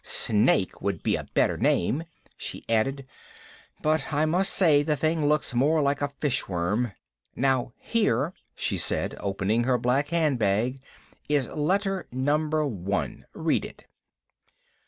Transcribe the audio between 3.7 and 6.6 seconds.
"but I must say the thing looks more like a fish